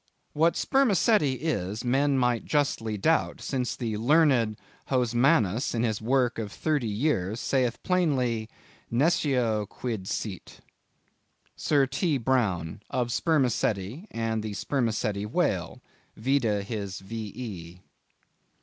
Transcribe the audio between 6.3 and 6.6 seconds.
of